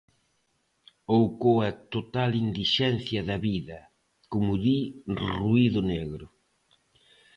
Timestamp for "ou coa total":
1.15-2.31